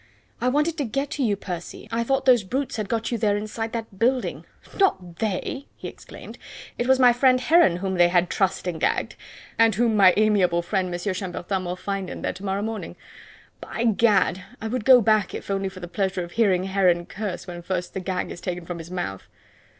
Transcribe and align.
"I 0.41 0.47
wanted 0.49 0.77
to 0.79 0.83
get 0.83 1.11
to 1.11 1.23
you, 1.23 1.35
Percy. 1.35 1.87
I 1.91 2.03
thought 2.03 2.25
those 2.25 2.41
brutes 2.43 2.77
had 2.77 2.89
got 2.89 3.11
you 3.11 3.19
there 3.19 3.37
inside 3.37 3.71
that 3.73 3.99
building." 3.99 4.45
"Not 4.79 5.17
they!" 5.17 5.67
he 5.77 5.87
exclaimed. 5.87 6.39
"It 6.79 6.87
was 6.87 6.97
my 6.97 7.13
friend 7.13 7.39
Heron 7.39 7.77
whom 7.77 7.93
they 7.93 8.07
had 8.07 8.27
trussed 8.27 8.65
and 8.65 8.81
gagged, 8.81 9.15
and 9.59 9.75
whom 9.75 9.95
my 9.95 10.15
amiable 10.17 10.63
friend 10.63 10.91
M. 10.91 11.13
Chambertin 11.13 11.65
will 11.65 11.75
find 11.75 12.09
in 12.09 12.23
there 12.23 12.33
to 12.33 12.43
morrow 12.43 12.63
morning. 12.63 12.95
By 13.59 13.83
Gad! 13.83 14.43
I 14.59 14.67
would 14.67 14.85
go 14.85 15.01
back 15.01 15.35
if 15.35 15.51
only 15.51 15.69
for 15.69 15.81
the 15.81 15.87
pleasure 15.87 16.23
of 16.23 16.31
hearing 16.31 16.63
Heron 16.63 17.05
curse 17.05 17.45
when 17.45 17.61
first 17.61 17.93
the 17.93 17.99
gag 17.99 18.31
is 18.31 18.41
taken 18.41 18.65
from 18.65 18.79
his 18.79 18.89
mouth." 18.89 19.27